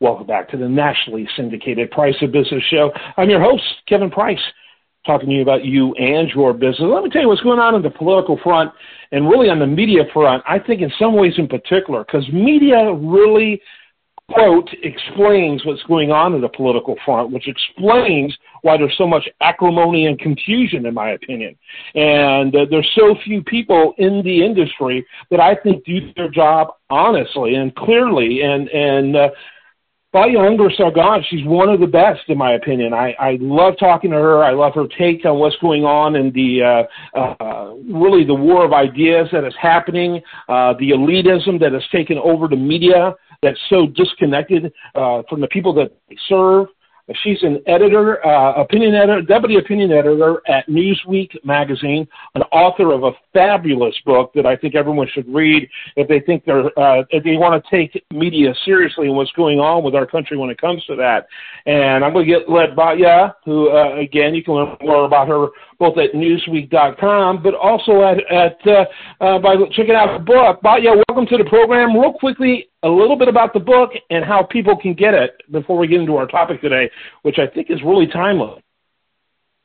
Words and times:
Welcome 0.00 0.26
back 0.26 0.48
to 0.48 0.56
the 0.56 0.66
nationally 0.66 1.28
syndicated 1.36 1.90
Price 1.90 2.14
of 2.22 2.32
Business 2.32 2.64
show. 2.70 2.90
I'm 3.18 3.28
your 3.28 3.42
host, 3.42 3.62
Kevin 3.86 4.10
Price, 4.10 4.40
talking 5.04 5.28
to 5.28 5.34
you 5.34 5.42
about 5.42 5.66
you 5.66 5.92
and 5.96 6.26
your 6.30 6.54
business. 6.54 6.80
Let 6.80 7.04
me 7.04 7.10
tell 7.10 7.20
you 7.20 7.28
what's 7.28 7.42
going 7.42 7.58
on 7.58 7.74
in 7.74 7.82
the 7.82 7.90
political 7.90 8.40
front 8.42 8.72
and 9.12 9.28
really 9.28 9.50
on 9.50 9.58
the 9.58 9.66
media 9.66 10.04
front. 10.10 10.42
I 10.48 10.58
think 10.58 10.80
in 10.80 10.90
some 10.98 11.16
ways 11.16 11.34
in 11.36 11.48
particular, 11.48 12.02
because 12.02 12.26
media 12.32 12.94
really 12.94 13.60
quote 14.30 14.70
explains 14.82 15.66
what's 15.66 15.82
going 15.82 16.12
on 16.12 16.32
in 16.32 16.40
the 16.40 16.48
political 16.48 16.96
front, 17.04 17.30
which 17.30 17.46
explains 17.46 18.34
why 18.62 18.78
there's 18.78 18.96
so 18.96 19.06
much 19.06 19.28
acrimony 19.42 20.06
and 20.06 20.18
confusion, 20.18 20.86
in 20.86 20.94
my 20.94 21.10
opinion. 21.10 21.54
And 21.94 22.56
uh, 22.56 22.64
there's 22.70 22.90
so 22.94 23.16
few 23.22 23.42
people 23.42 23.92
in 23.98 24.22
the 24.24 24.46
industry 24.46 25.04
that 25.30 25.40
I 25.40 25.56
think 25.56 25.84
do 25.84 26.10
their 26.16 26.30
job 26.30 26.68
honestly 26.88 27.56
and 27.56 27.74
clearly 27.76 28.40
and 28.40 28.66
and 28.70 29.14
uh, 29.14 29.28
Batya 30.12 30.38
Ungar 30.38 31.22
she's 31.28 31.44
one 31.44 31.68
of 31.68 31.78
the 31.78 31.86
best 31.86 32.22
in 32.28 32.36
my 32.36 32.54
opinion. 32.54 32.92
I, 32.92 33.14
I 33.20 33.38
love 33.40 33.74
talking 33.78 34.10
to 34.10 34.16
her. 34.16 34.42
I 34.42 34.50
love 34.50 34.74
her 34.74 34.86
take 34.98 35.24
on 35.24 35.38
what's 35.38 35.56
going 35.58 35.84
on 35.84 36.16
in 36.16 36.32
the 36.32 36.86
uh, 37.14 37.18
uh, 37.18 37.74
really 37.88 38.24
the 38.24 38.34
war 38.34 38.64
of 38.64 38.72
ideas 38.72 39.28
that 39.30 39.44
is 39.44 39.54
happening, 39.60 40.20
uh, 40.48 40.74
the 40.80 40.90
elitism 40.90 41.60
that 41.60 41.72
has 41.72 41.84
taken 41.92 42.18
over 42.18 42.48
the 42.48 42.56
media 42.56 43.14
that's 43.40 43.60
so 43.68 43.86
disconnected 43.86 44.72
uh, 44.96 45.22
from 45.28 45.40
the 45.40 45.48
people 45.48 45.72
that 45.74 45.92
they 46.08 46.16
serve. 46.28 46.66
She's 47.22 47.42
an 47.42 47.62
editor, 47.66 48.24
uh, 48.24 48.60
opinion 48.60 48.94
editor, 48.94 49.22
deputy 49.22 49.56
opinion 49.56 49.92
editor 49.92 50.40
at 50.46 50.66
Newsweek 50.68 51.44
magazine, 51.44 52.06
an 52.34 52.42
author 52.52 52.92
of 52.92 53.04
a 53.04 53.12
fabulous 53.32 53.94
book 54.04 54.32
that 54.34 54.46
I 54.46 54.56
think 54.56 54.74
everyone 54.74 55.08
should 55.12 55.32
read 55.32 55.68
if 55.96 56.08
they 56.08 56.20
think 56.20 56.44
they're 56.44 56.66
uh, 56.78 57.02
if 57.10 57.24
they 57.24 57.36
want 57.36 57.62
to 57.62 57.70
take 57.70 58.04
media 58.12 58.54
seriously 58.64 59.06
and 59.06 59.16
what's 59.16 59.32
going 59.32 59.58
on 59.58 59.82
with 59.82 59.94
our 59.94 60.06
country 60.06 60.36
when 60.36 60.50
it 60.50 60.60
comes 60.60 60.84
to 60.84 60.96
that. 60.96 61.26
And 61.66 62.04
I'm 62.04 62.12
going 62.12 62.26
to 62.26 62.32
get 62.32 62.48
let 62.48 62.76
Batya, 62.76 63.34
who 63.44 63.70
uh, 63.70 63.96
again 63.96 64.34
you 64.34 64.44
can 64.44 64.54
learn 64.54 64.76
more 64.80 65.04
about 65.04 65.28
her 65.28 65.48
both 65.80 65.96
at 65.96 66.12
Newsweek.com, 66.12 67.42
but 67.42 67.54
also 67.54 68.02
at 68.02 68.18
at 68.30 68.58
uh, 68.66 68.84
uh, 69.20 69.38
by 69.38 69.56
checking 69.72 69.94
out 69.94 70.18
the 70.18 70.24
book. 70.24 70.60
Batya, 70.62 71.02
welcome 71.10 71.26
to 71.26 71.42
the 71.42 71.50
program. 71.50 71.98
Real 71.98 72.12
quickly, 72.12 72.68
a 72.84 72.88
little 72.88 73.16
bit 73.16 73.26
about 73.26 73.52
the 73.52 73.58
book 73.58 73.90
and 74.10 74.24
how 74.24 74.44
people 74.44 74.76
can 74.76 74.94
get 74.94 75.12
it 75.12 75.42
before 75.50 75.76
we 75.76 75.88
get 75.88 75.98
into 75.98 76.14
our 76.14 76.28
topic 76.28 76.60
today, 76.60 76.88
which 77.22 77.40
I 77.40 77.48
think 77.52 77.68
is 77.68 77.82
really 77.84 78.06
timely. 78.06 78.62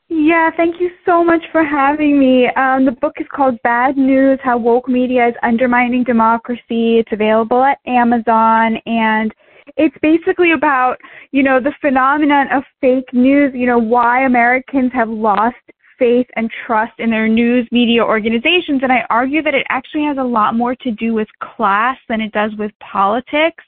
Yeah, 0.08 0.50
thank 0.56 0.80
you 0.80 0.90
so 1.04 1.22
much 1.22 1.42
for 1.52 1.62
having 1.62 2.18
me. 2.18 2.48
Um, 2.56 2.84
the 2.84 2.96
book 3.00 3.12
is 3.20 3.28
called 3.32 3.62
Bad 3.62 3.96
News 3.96 4.40
How 4.42 4.58
Woke 4.58 4.88
Media 4.88 5.28
is 5.28 5.34
Undermining 5.44 6.02
Democracy. 6.02 6.98
It's 6.98 7.12
available 7.12 7.62
at 7.62 7.78
Amazon 7.86 8.78
and 8.84 9.32
it's 9.76 9.96
basically 10.02 10.50
about, 10.50 10.96
you 11.30 11.44
know, 11.44 11.60
the 11.60 11.74
phenomenon 11.80 12.48
of 12.52 12.64
fake 12.80 13.12
news, 13.12 13.52
you 13.54 13.68
know, 13.68 13.78
why 13.78 14.24
Americans 14.24 14.90
have 14.92 15.08
lost 15.08 15.54
faith 15.98 16.26
and 16.36 16.50
trust 16.66 16.94
in 16.98 17.10
their 17.10 17.28
news 17.28 17.68
media 17.70 18.02
organizations. 18.02 18.82
And 18.82 18.92
I 18.92 19.04
argue 19.10 19.42
that 19.42 19.54
it 19.54 19.66
actually 19.68 20.04
has 20.04 20.18
a 20.18 20.22
lot 20.22 20.54
more 20.54 20.74
to 20.76 20.90
do 20.90 21.14
with 21.14 21.28
class 21.40 21.98
than 22.08 22.20
it 22.20 22.32
does 22.32 22.52
with 22.58 22.72
politics. 22.80 23.64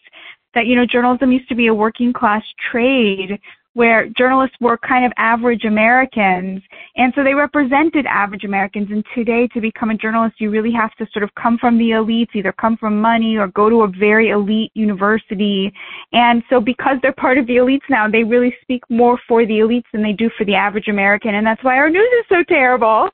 That, 0.55 0.67
you 0.67 0.77
know, 0.77 0.87
journalism 0.87 1.31
used 1.31 1.49
to 1.51 1.55
be 1.55 1.67
a 1.67 1.75
working 1.75 2.13
class 2.13 2.43
trade 2.71 3.39
where 3.79 4.09
journalists 4.19 4.57
were 4.61 4.77
kind 4.77 5.07
of 5.07 5.13
average 5.19 5.63
Americans. 5.65 6.61
And 6.97 7.13
so 7.15 7.23
they 7.23 7.33
represented 7.33 8.07
average 8.07 8.43
Americans. 8.43 8.89
And 8.91 9.05
today, 9.15 9.47
to 9.55 9.61
become 9.61 9.91
a 9.91 9.97
journalist, 9.97 10.41
you 10.41 10.51
really 10.51 10.73
have 10.73 10.93
to 10.97 11.07
sort 11.13 11.23
of 11.23 11.31
come 11.41 11.59
from 11.59 11.79
the 11.79 11.91
elites, 11.91 12.35
either 12.35 12.51
come 12.51 12.77
from 12.77 13.01
money 13.01 13.37
or 13.37 13.47
go 13.47 13.71
to 13.71 13.83
a 13.83 13.89
very 13.89 14.31
elite 14.31 14.73
university. 14.75 15.73
And 16.13 16.43
so 16.51 16.59
because 16.61 16.97
they're 17.03 17.13
part 17.13 17.39
of 17.39 17.47
the 17.47 17.55
elites 17.55 17.89
now, 17.89 18.11
they 18.11 18.25
really 18.25 18.53
speak 18.63 18.83
more 18.91 19.17
for 19.29 19.47
the 19.47 19.61
elites 19.61 19.87
than 19.93 20.03
they 20.03 20.13
do 20.13 20.29
for 20.37 20.45
the 20.45 20.57
average 20.57 20.89
American. 20.89 21.37
And 21.37 21.47
that's 21.47 21.63
why 21.63 21.77
our 21.77 21.89
news 21.89 22.11
is 22.19 22.27
so 22.29 22.43
terrible. 22.49 23.11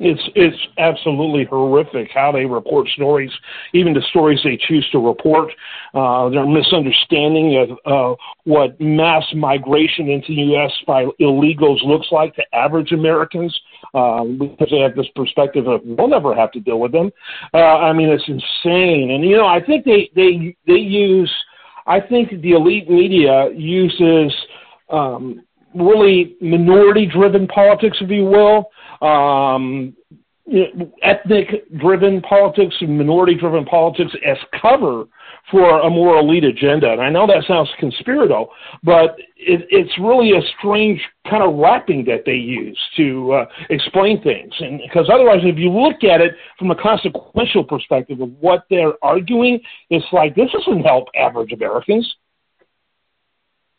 It's 0.00 0.20
it's 0.34 0.56
absolutely 0.76 1.44
horrific 1.44 2.10
how 2.12 2.32
they 2.32 2.46
report 2.46 2.88
stories, 2.88 3.30
even 3.74 3.94
the 3.94 4.02
stories 4.10 4.40
they 4.42 4.56
choose 4.56 4.88
to 4.90 4.98
report. 4.98 5.52
Uh, 5.94 6.28
their 6.30 6.46
misunderstanding 6.46 7.56
of 7.56 7.78
uh, 7.86 8.16
what 8.42 8.80
mass 8.80 9.22
migration 9.36 10.08
into 10.08 10.34
the 10.34 10.42
U.S. 10.54 10.72
by 10.84 11.04
illegals 11.20 11.84
looks 11.84 12.08
like 12.10 12.34
to 12.34 12.42
average 12.52 12.90
Americans, 12.90 13.56
uh, 13.94 14.24
because 14.24 14.68
they 14.72 14.80
have 14.80 14.96
this 14.96 15.06
perspective 15.14 15.68
of 15.68 15.80
we'll 15.84 16.08
never 16.08 16.34
have 16.34 16.50
to 16.52 16.60
deal 16.60 16.80
with 16.80 16.90
them. 16.90 17.12
Uh, 17.52 17.58
I 17.58 17.92
mean, 17.92 18.08
it's 18.08 18.24
insane. 18.26 19.12
And 19.12 19.22
you 19.22 19.36
know, 19.36 19.46
I 19.46 19.64
think 19.64 19.84
they 19.84 20.10
they 20.16 20.56
they 20.66 20.80
use. 20.80 21.32
I 21.86 22.00
think 22.00 22.30
the 22.42 22.52
elite 22.52 22.90
media 22.90 23.48
uses 23.54 24.34
um, 24.90 25.43
really 25.74 26.36
minority 26.40 27.06
driven 27.06 27.46
politics, 27.46 27.98
if 28.00 28.10
you 28.10 28.24
will 28.24 28.70
um, 29.06 29.94
ethnic 31.02 31.46
driven 31.78 32.20
politics 32.20 32.74
and 32.80 32.98
minority 32.98 33.34
driven 33.34 33.64
politics 33.64 34.12
as 34.26 34.36
cover 34.60 35.04
for 35.50 35.80
a 35.80 35.90
more 35.90 36.18
elite 36.18 36.44
agenda. 36.44 36.90
And 36.90 37.00
I 37.00 37.10
know 37.10 37.26
that 37.26 37.44
sounds 37.46 37.68
conspiratorial, 37.78 38.50
but 38.82 39.16
it, 39.36 39.66
it's 39.70 39.98
really 39.98 40.32
a 40.32 40.40
strange 40.58 41.00
kind 41.28 41.42
of 41.42 41.54
wrapping 41.54 42.04
that 42.06 42.24
they 42.26 42.34
use 42.34 42.78
to 42.96 43.32
uh, 43.32 43.46
explain 43.70 44.22
things. 44.22 44.52
And 44.58 44.80
because 44.82 45.08
otherwise, 45.12 45.40
if 45.42 45.58
you 45.58 45.70
look 45.70 46.04
at 46.04 46.20
it 46.20 46.32
from 46.58 46.70
a 46.70 46.76
consequential 46.76 47.64
perspective 47.64 48.20
of 48.20 48.30
what 48.40 48.64
they're 48.68 48.94
arguing, 49.02 49.60
it's 49.90 50.06
like 50.12 50.34
this 50.34 50.50
doesn't 50.52 50.82
help 50.82 51.08
average 51.16 51.52
Americans. 51.52 52.14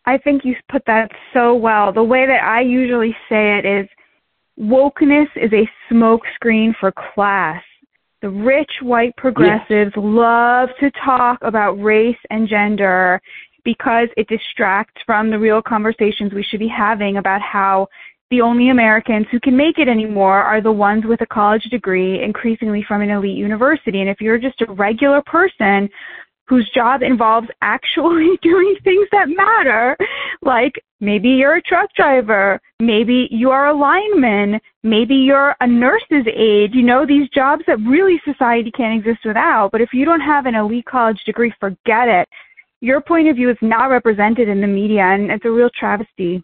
I 0.05 0.17
think 0.17 0.45
you 0.45 0.55
put 0.71 0.83
that 0.85 1.11
so 1.33 1.55
well. 1.55 1.91
The 1.91 2.03
way 2.03 2.25
that 2.25 2.43
I 2.43 2.61
usually 2.61 3.15
say 3.27 3.57
it 3.57 3.65
is 3.65 3.87
wokeness 4.59 5.27
is 5.35 5.51
a 5.51 5.69
smokescreen 5.91 6.75
for 6.79 6.93
class. 7.13 7.63
The 8.21 8.29
rich 8.29 8.71
white 8.81 9.15
progressives 9.17 9.93
yes. 9.95 9.97
love 9.97 10.69
to 10.79 10.91
talk 11.03 11.39
about 11.41 11.73
race 11.73 12.17
and 12.29 12.47
gender 12.47 13.21
because 13.63 14.07
it 14.15 14.27
distracts 14.27 15.01
from 15.05 15.29
the 15.29 15.39
real 15.39 15.61
conversations 15.61 16.33
we 16.33 16.43
should 16.43 16.59
be 16.59 16.67
having 16.67 17.17
about 17.17 17.41
how 17.41 17.87
the 18.31 18.41
only 18.41 18.69
Americans 18.69 19.27
who 19.31 19.39
can 19.39 19.55
make 19.55 19.77
it 19.77 19.87
anymore 19.87 20.41
are 20.41 20.61
the 20.61 20.71
ones 20.71 21.03
with 21.05 21.21
a 21.21 21.27
college 21.27 21.63
degree, 21.65 22.23
increasingly 22.23 22.83
from 22.87 23.01
an 23.01 23.09
elite 23.09 23.37
university. 23.37 24.01
And 24.01 24.09
if 24.09 24.19
you're 24.19 24.39
just 24.39 24.61
a 24.61 24.71
regular 24.73 25.21
person 25.25 25.89
whose 26.47 26.69
job 26.73 27.01
involves 27.01 27.47
actually 27.61 28.37
doing 28.41 28.75
things 28.83 29.07
that 29.11 29.29
matter, 29.29 29.97
like 30.41 30.73
maybe 30.99 31.29
you're 31.29 31.55
a 31.55 31.61
truck 31.61 31.89
driver, 31.95 32.59
maybe 32.79 33.27
you 33.31 33.51
are 33.51 33.67
a 33.67 33.73
lineman, 33.73 34.59
maybe 34.83 35.15
you're 35.15 35.55
a 35.59 35.67
nurse's 35.67 36.25
aide, 36.33 36.73
you 36.73 36.83
know, 36.83 37.05
these 37.05 37.29
jobs 37.29 37.63
that 37.67 37.79
really 37.79 38.19
society 38.25 38.71
can't 38.71 38.99
exist 38.99 39.25
without. 39.25 39.71
But 39.71 39.81
if 39.81 39.89
you 39.93 40.05
don't 40.05 40.21
have 40.21 40.45
an 40.45 40.55
elite 40.55 40.85
college 40.85 41.21
degree, 41.25 41.53
forget 41.59 42.07
it. 42.07 42.27
Your 42.81 43.01
point 43.01 43.27
of 43.29 43.35
view 43.35 43.49
is 43.49 43.57
not 43.61 43.87
represented 43.87 44.47
in 44.47 44.61
the 44.61 44.67
media, 44.67 45.01
and 45.01 45.31
it's 45.31 45.45
a 45.45 45.49
real 45.49 45.69
travesty. 45.79 46.43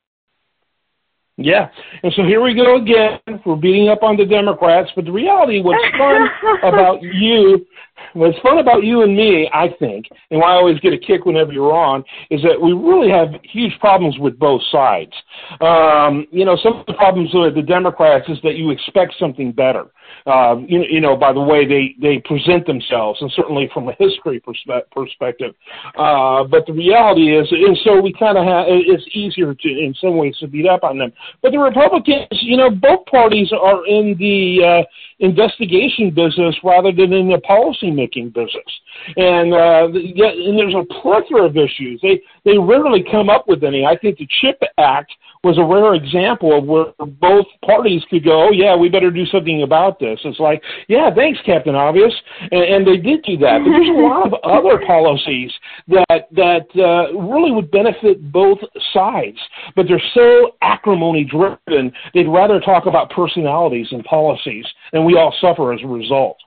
Yeah. 1.37 1.69
And 2.03 2.13
so 2.15 2.23
here 2.23 2.41
we 2.41 2.53
go 2.53 2.77
again. 2.77 3.19
We're 3.45 3.55
beating 3.55 3.89
up 3.89 4.03
on 4.03 4.17
the 4.17 4.25
Democrats. 4.25 4.91
But 4.95 5.05
the 5.05 5.11
reality, 5.11 5.61
what's 5.61 5.83
fun 5.97 6.27
about 6.63 7.01
you, 7.01 7.65
what's 8.13 8.37
fun 8.39 8.57
about 8.57 8.83
you 8.83 9.03
and 9.03 9.15
me, 9.15 9.49
I 9.53 9.69
think, 9.79 10.07
and 10.29 10.39
why 10.39 10.51
I 10.51 10.55
always 10.55 10.79
get 10.79 10.93
a 10.93 10.97
kick 10.97 11.25
whenever 11.25 11.51
you're 11.51 11.73
on, 11.73 12.03
is 12.29 12.41
that 12.43 12.59
we 12.59 12.73
really 12.73 13.09
have 13.09 13.29
huge 13.43 13.77
problems 13.79 14.17
with 14.19 14.37
both 14.39 14.61
sides. 14.71 15.13
Um, 15.59 16.27
you 16.31 16.45
know, 16.45 16.57
some 16.61 16.73
of 16.73 16.85
the 16.85 16.93
problems 16.93 17.29
with 17.33 17.55
the 17.55 17.61
Democrats 17.61 18.27
is 18.29 18.37
that 18.43 18.55
you 18.55 18.71
expect 18.71 19.15
something 19.19 19.51
better 19.51 19.87
uh, 20.25 20.55
you, 20.67 20.83
you 20.89 21.01
know, 21.01 21.15
by 21.15 21.33
the 21.33 21.41
way 21.41 21.65
they, 21.65 21.95
they 22.01 22.21
present 22.25 22.65
themselves, 22.65 23.19
and 23.21 23.31
certainly 23.35 23.69
from 23.73 23.89
a 23.89 23.93
history 23.99 24.41
perspe- 24.41 24.89
perspective. 24.91 25.53
Uh, 25.97 26.43
but 26.43 26.65
the 26.65 26.73
reality 26.73 27.35
is, 27.35 27.47
and 27.51 27.77
so 27.83 27.99
we 27.99 28.13
kind 28.13 28.37
of 28.37 28.45
have, 28.45 28.65
it's 28.67 29.03
easier 29.13 29.53
to, 29.53 29.67
in 29.67 29.93
some 29.99 30.17
ways, 30.17 30.35
to 30.39 30.47
beat 30.47 30.67
up 30.67 30.83
on 30.83 30.97
them. 30.97 31.11
But 31.41 31.51
the 31.51 31.59
Republicans, 31.59 32.27
you 32.31 32.57
know, 32.57 32.69
both 32.69 33.05
parties 33.05 33.51
are 33.51 33.85
in 33.85 34.15
the 34.17 34.63
uh, 34.63 34.83
investigation 35.21 36.09
business 36.09 36.55
rather 36.63 36.91
than 36.91 37.13
in 37.13 37.29
the 37.29 37.39
policy 37.39 37.91
making 37.91 38.29
business. 38.29 38.71
And, 39.15 39.53
uh, 39.53 39.87
and 39.87 40.57
there's 40.57 40.75
a 40.75 40.83
plethora 41.01 41.45
of 41.45 41.55
issues. 41.55 42.01
They, 42.01 42.21
they 42.43 42.57
rarely 42.57 43.05
come 43.09 43.29
up 43.29 43.47
with 43.47 43.63
any. 43.63 43.85
I 43.85 43.95
think 43.97 44.17
the 44.17 44.27
CHIP 44.41 44.61
Act 44.77 45.11
was 45.43 45.57
a 45.57 45.63
rare 45.63 45.95
example 45.95 46.57
of 46.57 46.65
where 46.65 46.93
both 47.19 47.47
parties 47.65 48.03
could 48.09 48.23
go, 48.23 48.49
oh, 48.49 48.51
yeah, 48.51 48.75
we 48.75 48.89
better 48.89 49.09
do 49.09 49.25
something 49.25 49.63
about 49.63 49.99
this. 49.99 50.19
It's 50.23 50.39
like, 50.39 50.61
yeah, 50.87 51.09
thanks, 51.13 51.39
Captain 51.45 51.73
Obvious. 51.73 52.13
And, 52.51 52.61
and 52.61 52.87
they 52.87 52.97
did 52.97 53.23
do 53.23 53.37
that. 53.37 53.59
But 53.63 53.71
there's 53.71 53.89
a 53.89 54.01
lot 54.01 54.27
of 54.27 54.33
other 54.43 54.85
policies 54.85 55.51
that, 55.87 56.27
that 56.31 56.67
uh, 56.77 57.17
really 57.17 57.51
would 57.51 57.71
benefit 57.71 58.31
both 58.31 58.59
sides. 58.93 59.37
But 59.75 59.87
they're 59.87 60.01
so 60.13 60.51
acrimony 60.61 61.23
driven, 61.23 61.91
they'd 62.13 62.27
rather 62.27 62.59
talk 62.59 62.85
about 62.85 63.09
personalities 63.09 63.87
and 63.91 64.03
policies. 64.03 64.65
And 64.93 65.05
we 65.05 65.15
all 65.15 65.33
suffer 65.41 65.73
as 65.73 65.79
a 65.83 65.87
result. 65.87 66.37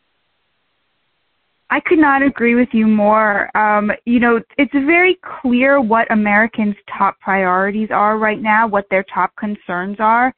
I 1.75 1.81
could 1.81 1.99
not 1.99 2.23
agree 2.23 2.55
with 2.55 2.69
you 2.71 2.87
more. 2.87 3.51
Um, 3.57 3.91
you 4.05 4.21
know, 4.21 4.41
it's 4.59 4.73
very 4.73 5.19
clear 5.43 5.81
what 5.81 6.09
Americans' 6.13 6.77
top 6.97 7.19
priorities 7.19 7.89
are 7.91 8.17
right 8.17 8.41
now, 8.41 8.69
what 8.69 8.87
their 8.91 9.05
top 9.13 9.35
concerns 9.35 9.97
are. 9.99 10.33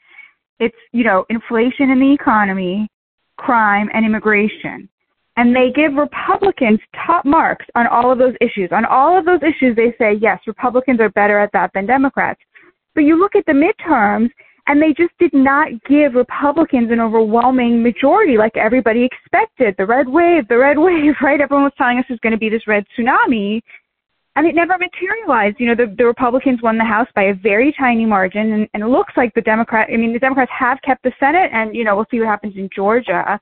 It's, 0.60 0.74
you 0.92 1.04
know, 1.04 1.26
inflation 1.28 1.90
in 1.90 2.00
the 2.00 2.10
economy, 2.10 2.88
crime, 3.36 3.90
and 3.92 4.06
immigration. 4.06 4.88
And 5.36 5.54
they 5.54 5.72
give 5.72 5.92
Republicans 5.92 6.80
top 7.06 7.26
marks 7.26 7.66
on 7.74 7.86
all 7.86 8.10
of 8.10 8.16
those 8.16 8.34
issues. 8.40 8.70
On 8.72 8.86
all 8.86 9.18
of 9.18 9.26
those 9.26 9.42
issues, 9.42 9.76
they 9.76 9.94
say, 9.98 10.14
yes, 10.14 10.40
Republicans 10.46 11.00
are 11.00 11.10
better 11.10 11.38
at 11.38 11.52
that 11.52 11.70
than 11.74 11.84
Democrats. 11.84 12.40
But 12.94 13.02
you 13.02 13.20
look 13.20 13.36
at 13.36 13.44
the 13.44 13.52
midterms, 13.52 14.30
and 14.66 14.82
they 14.82 14.92
just 14.92 15.12
did 15.18 15.32
not 15.32 15.68
give 15.88 16.14
Republicans 16.14 16.90
an 16.90 17.00
overwhelming 17.00 17.82
majority 17.82 18.36
like 18.36 18.56
everybody 18.56 19.04
expected. 19.04 19.74
The 19.78 19.86
red 19.86 20.08
wave, 20.08 20.48
the 20.48 20.58
red 20.58 20.78
wave, 20.86 21.14
right? 21.22 21.40
Everyone 21.40 21.64
was 21.64 21.72
telling 21.78 21.98
us 21.98 22.04
there's 22.08 22.20
going 22.20 22.32
to 22.32 22.38
be 22.38 22.48
this 22.48 22.66
red 22.66 22.84
tsunami. 22.96 23.60
And 24.34 24.46
it 24.46 24.54
never 24.54 24.76
materialized. 24.76 25.56
You 25.58 25.68
know, 25.68 25.74
the, 25.74 25.94
the 25.96 26.04
Republicans 26.04 26.60
won 26.62 26.76
the 26.76 26.84
House 26.84 27.08
by 27.14 27.24
a 27.24 27.34
very 27.34 27.74
tiny 27.78 28.04
margin, 28.04 28.52
and, 28.52 28.68
and 28.74 28.82
it 28.82 28.86
looks 28.86 29.14
like 29.16 29.32
the 29.32 29.40
Democrat. 29.40 29.88
I 29.90 29.96
mean, 29.96 30.12
the 30.12 30.18
Democrats 30.18 30.52
have 30.58 30.78
kept 30.82 31.02
the 31.04 31.12
Senate, 31.19 31.48
and 31.54 31.74
you 31.74 31.84
know, 31.84 31.96
we'll 31.96 32.04
see 32.10 32.19
what 32.19 32.28
happens 32.28 32.54
in 32.54 32.69
Georgia. 32.74 33.40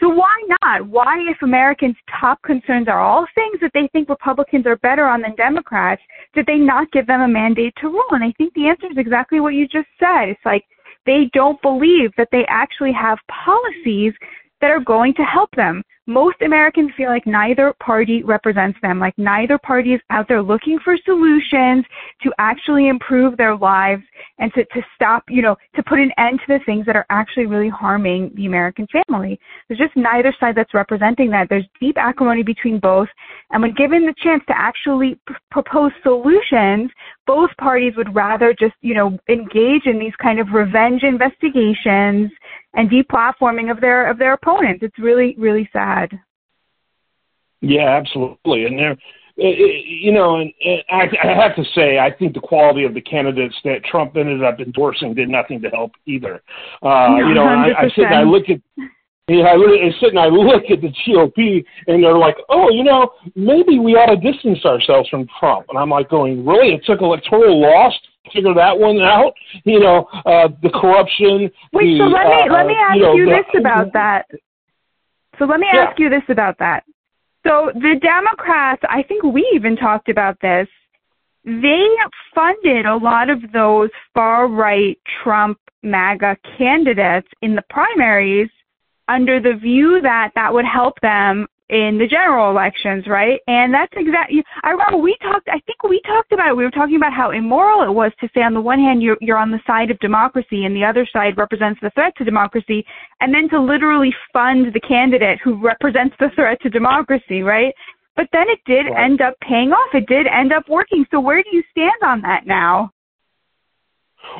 So 0.00 0.08
why 0.08 0.40
not? 0.62 0.86
Why, 0.86 1.16
if 1.28 1.42
Americans' 1.42 1.96
top 2.20 2.40
concerns 2.42 2.86
are 2.86 3.00
all 3.00 3.26
things 3.34 3.58
that 3.60 3.72
they 3.74 3.88
think 3.92 4.08
Republicans 4.08 4.64
are 4.66 4.76
better 4.76 5.06
on 5.06 5.22
than 5.22 5.34
Democrats, 5.34 6.02
did 6.34 6.46
they 6.46 6.56
not 6.56 6.90
give 6.92 7.06
them 7.06 7.22
a 7.22 7.28
mandate 7.28 7.74
to 7.80 7.88
rule? 7.88 8.04
And 8.12 8.22
I 8.22 8.32
think 8.38 8.54
the 8.54 8.68
answer 8.68 8.86
is 8.86 8.96
exactly 8.96 9.40
what 9.40 9.54
you 9.54 9.66
just 9.66 9.88
said. 9.98 10.28
It's 10.28 10.44
like 10.44 10.64
they 11.04 11.28
don't 11.32 11.60
believe 11.62 12.12
that 12.16 12.28
they 12.30 12.44
actually 12.48 12.92
have 12.92 13.18
policies 13.28 14.12
that 14.60 14.70
are 14.70 14.80
going 14.80 15.14
to 15.14 15.22
help 15.22 15.50
them. 15.56 15.82
Most 16.08 16.40
Americans 16.40 16.90
feel 16.96 17.10
like 17.10 17.26
neither 17.26 17.74
party 17.80 18.22
represents 18.22 18.78
them, 18.80 18.98
like 18.98 19.12
neither 19.18 19.58
party 19.58 19.92
is 19.92 20.00
out 20.08 20.26
there 20.26 20.42
looking 20.42 20.78
for 20.82 20.96
solutions 21.04 21.84
to 22.22 22.32
actually 22.38 22.88
improve 22.88 23.36
their 23.36 23.54
lives 23.54 24.02
and 24.38 24.50
to, 24.54 24.64
to 24.64 24.80
stop, 24.94 25.22
you 25.28 25.42
know, 25.42 25.54
to 25.76 25.82
put 25.82 25.98
an 25.98 26.10
end 26.16 26.40
to 26.40 26.58
the 26.58 26.64
things 26.64 26.86
that 26.86 26.96
are 26.96 27.04
actually 27.10 27.44
really 27.44 27.68
harming 27.68 28.32
the 28.36 28.46
American 28.46 28.86
family. 28.90 29.38
There's 29.68 29.78
just 29.78 29.94
neither 29.96 30.34
side 30.40 30.54
that's 30.56 30.72
representing 30.72 31.30
that. 31.32 31.50
There's 31.50 31.68
deep 31.78 31.98
acrimony 31.98 32.42
between 32.42 32.80
both. 32.80 33.08
And 33.50 33.60
when 33.60 33.74
given 33.74 34.06
the 34.06 34.14
chance 34.22 34.42
to 34.48 34.58
actually 34.58 35.20
p- 35.28 35.34
propose 35.50 35.92
solutions, 36.02 36.90
both 37.26 37.50
parties 37.60 37.92
would 37.98 38.14
rather 38.14 38.54
just, 38.58 38.76
you 38.80 38.94
know, 38.94 39.18
engage 39.28 39.84
in 39.84 39.98
these 39.98 40.14
kind 40.22 40.40
of 40.40 40.54
revenge 40.54 41.02
investigations 41.02 42.30
and 42.74 42.90
deplatforming 42.90 43.70
of 43.70 43.80
their 43.80 44.10
of 44.10 44.18
their 44.18 44.34
opponents. 44.34 44.82
It's 44.82 44.98
really 44.98 45.34
really 45.38 45.68
sad. 45.72 45.97
Yeah, 47.60 47.88
absolutely, 47.88 48.64
and 48.66 48.78
there. 48.78 48.96
You 49.40 50.10
know, 50.10 50.40
and, 50.40 50.52
and 50.64 50.82
I, 50.90 51.04
I 51.22 51.32
have 51.32 51.54
to 51.54 51.64
say, 51.72 51.96
I 51.96 52.10
think 52.10 52.34
the 52.34 52.40
quality 52.40 52.82
of 52.82 52.92
the 52.92 53.00
candidates 53.00 53.54
that 53.62 53.84
Trump 53.84 54.16
ended 54.16 54.42
up 54.42 54.58
endorsing 54.58 55.14
did 55.14 55.28
nothing 55.28 55.62
to 55.62 55.68
help 55.68 55.92
either. 56.06 56.42
Uh, 56.82 57.14
you 57.18 57.34
know, 57.34 57.44
I, 57.44 57.82
I 57.82 57.88
sit 57.94 58.06
and 58.06 58.16
I 58.16 58.24
look 58.24 58.48
at 58.48 58.60
yeah, 59.28 59.44
I, 59.44 59.56
I 59.56 59.90
sit 60.00 60.08
and 60.08 60.18
I 60.18 60.28
look 60.28 60.64
at 60.70 60.80
the 60.80 60.88
GOP, 60.88 61.62
and 61.86 62.02
they're 62.02 62.16
like, 62.16 62.36
"Oh, 62.48 62.70
you 62.70 62.82
know, 62.82 63.10
maybe 63.36 63.78
we 63.78 63.92
ought 63.92 64.08
to 64.08 64.16
distance 64.16 64.64
ourselves 64.64 65.08
from 65.10 65.28
Trump." 65.38 65.66
And 65.68 65.78
I'm 65.78 65.90
like, 65.90 66.08
"Going 66.08 66.46
really? 66.46 66.72
It 66.72 66.82
took 66.86 67.02
electoral 67.02 67.60
loss 67.60 67.92
to 68.24 68.30
figure 68.32 68.54
that 68.54 68.78
one 68.78 69.00
out. 69.00 69.34
You 69.64 69.80
know, 69.80 70.08
uh, 70.24 70.48
the 70.62 70.70
corruption. 70.70 71.50
Wait, 71.74 71.92
the, 71.92 71.98
so 71.98 72.04
let 72.04 72.26
me 72.26 72.32
uh, 72.32 72.52
let 72.54 72.66
me 72.66 72.74
ask 72.80 72.96
you, 72.96 73.02
know, 73.02 73.12
you 73.14 73.26
the, 73.26 73.30
this 73.32 73.60
about 73.60 73.92
that. 73.92 74.24
So 75.38 75.44
let 75.44 75.60
me 75.60 75.68
Yeah. 75.72 75.84
ask 75.84 75.98
you 75.98 76.08
this 76.08 76.22
about 76.28 76.58
that. 76.58 76.84
So 77.46 77.70
the 77.74 77.96
Democrats, 78.00 78.82
I 78.88 79.02
think 79.02 79.22
we 79.22 79.48
even 79.54 79.76
talked 79.76 80.08
about 80.08 80.38
this. 80.40 80.68
They 81.44 81.96
funded 82.34 82.84
a 82.84 82.96
lot 82.96 83.30
of 83.30 83.52
those 83.52 83.90
far 84.12 84.48
right 84.48 84.98
Trump 85.22 85.58
MAGA 85.82 86.36
candidates 86.58 87.28
in 87.40 87.54
the 87.54 87.62
primaries 87.70 88.50
under 89.06 89.40
the 89.40 89.54
view 89.54 90.00
that 90.02 90.32
that 90.34 90.52
would 90.52 90.66
help 90.66 91.00
them 91.00 91.46
in 91.68 91.98
the 91.98 92.06
general 92.06 92.50
elections, 92.50 93.06
right? 93.06 93.40
And 93.46 93.72
that's 93.72 93.92
exactly. 93.96 94.42
I 94.62 94.70
remember 94.70 94.96
we 94.96 95.16
talked. 95.22 95.48
I 95.48 95.60
think 95.60 95.82
we 95.82 96.00
talked 96.02 96.32
about 96.32 96.48
it. 96.48 96.56
We 96.56 96.64
were 96.64 96.70
talking 96.70 96.96
about 96.96 97.12
how 97.12 97.30
immoral 97.30 97.82
it 97.82 97.92
was 97.92 98.12
to 98.20 98.28
say 98.34 98.42
on 98.42 98.54
the 98.54 98.60
one 98.60 98.78
hand 98.78 99.02
you're 99.02 99.18
you're 99.20 99.36
on 99.36 99.50
the 99.50 99.60
side 99.66 99.90
of 99.90 99.98
democracy 99.98 100.64
and 100.64 100.74
the 100.74 100.84
other 100.84 101.06
side 101.12 101.36
represents 101.36 101.78
the 101.82 101.90
threat 101.90 102.16
to 102.16 102.24
democracy, 102.24 102.84
and 103.20 103.34
then 103.34 103.48
to 103.50 103.60
literally 103.60 104.14
fund 104.32 104.72
the 104.72 104.80
candidate 104.80 105.38
who 105.44 105.60
represents 105.62 106.16
the 106.18 106.30
threat 106.34 106.58
to 106.62 106.70
democracy, 106.70 107.42
right? 107.42 107.74
But 108.16 108.28
then 108.32 108.48
it 108.48 108.58
did 108.66 108.86
Right. 108.86 109.04
end 109.04 109.20
up 109.20 109.34
paying 109.40 109.72
off. 109.72 109.94
It 109.94 110.06
did 110.06 110.26
end 110.26 110.52
up 110.52 110.68
working. 110.68 111.06
So 111.10 111.20
where 111.20 111.42
do 111.42 111.50
you 111.52 111.62
stand 111.70 112.02
on 112.02 112.20
that 112.22 112.46
now? 112.46 112.90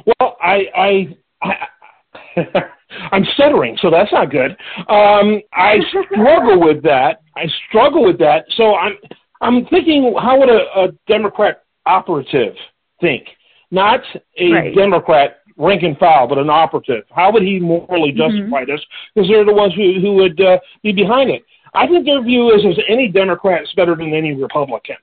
Well, 0.04 0.36
I, 0.42 0.68
I, 0.74 1.16
I 1.42 1.68
I'm 3.12 3.24
stuttering, 3.34 3.76
so 3.80 3.90
that's 3.90 4.12
not 4.12 4.30
good. 4.30 4.52
Um, 4.88 5.40
I 5.52 5.78
struggle 5.88 6.60
with 6.66 6.82
that. 6.84 7.22
I 7.36 7.46
struggle 7.68 8.04
with 8.04 8.18
that. 8.18 8.44
So 8.56 8.74
I'm, 8.76 8.94
I'm 9.40 9.66
thinking, 9.66 10.14
how 10.20 10.38
would 10.38 10.48
a, 10.48 10.62
a 10.76 10.88
Democrat 11.06 11.64
operative 11.86 12.54
think? 13.00 13.26
Not 13.70 14.00
a 14.38 14.50
Right. 14.50 14.74
Democrat 14.74 15.38
rank 15.58 15.82
and 15.82 15.98
file, 15.98 16.26
but 16.26 16.38
an 16.38 16.48
operative. 16.48 17.04
How 17.10 17.32
would 17.32 17.42
he 17.42 17.58
morally 17.58 18.12
justify 18.12 18.64
this? 18.64 18.80
Because 19.14 19.28
they're 19.28 19.44
the 19.44 19.52
ones 19.52 19.74
who, 19.74 20.00
who 20.00 20.14
would 20.14 20.40
uh, 20.40 20.58
be 20.82 20.92
behind 20.92 21.30
it. 21.30 21.42
I 21.74 21.86
think 21.86 22.06
their 22.06 22.22
view 22.22 22.54
is, 22.54 22.64
is 22.64 22.82
any 22.88 23.08
Democrat's 23.08 23.72
better 23.74 23.94
than 23.94 24.14
any 24.14 24.34
Republican. 24.34 24.96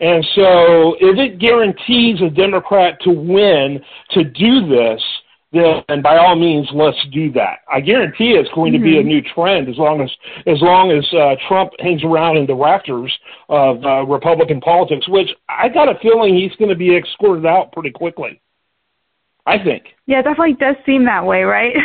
And 0.00 0.24
so 0.34 0.94
if 1.00 1.18
it 1.18 1.38
guarantees 1.38 2.22
a 2.22 2.30
Democrat 2.30 2.98
to 3.02 3.10
win 3.10 3.82
to 4.12 4.24
do 4.24 4.66
this, 4.66 5.02
then 5.52 6.02
by 6.02 6.16
all 6.16 6.34
means 6.34 6.68
let's 6.72 6.96
do 7.12 7.30
that. 7.32 7.58
I 7.70 7.80
guarantee 7.80 8.32
it's 8.32 8.48
going 8.54 8.72
to 8.72 8.78
be 8.78 8.98
a 8.98 9.02
new 9.02 9.20
trend 9.34 9.68
as 9.68 9.76
long 9.76 10.00
as 10.00 10.10
as 10.46 10.60
long 10.62 10.90
as 10.90 11.04
uh, 11.12 11.36
Trump 11.48 11.72
hangs 11.78 12.02
around 12.04 12.38
in 12.38 12.46
the 12.46 12.54
rafters 12.54 13.12
of 13.48 13.84
uh, 13.84 14.02
Republican 14.04 14.60
politics, 14.60 15.06
which 15.08 15.28
I 15.48 15.68
got 15.68 15.88
a 15.88 15.98
feeling 16.00 16.34
he's 16.34 16.56
going 16.56 16.70
to 16.70 16.76
be 16.76 16.96
escorted 16.96 17.46
out 17.46 17.72
pretty 17.72 17.90
quickly. 17.90 18.40
I 19.44 19.62
think. 19.62 19.84
Yeah, 20.06 20.20
it 20.20 20.22
definitely 20.22 20.54
does 20.54 20.76
seem 20.86 21.04
that 21.04 21.26
way, 21.26 21.42
right? 21.42 21.74